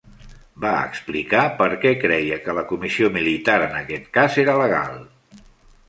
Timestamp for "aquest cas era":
3.85-4.61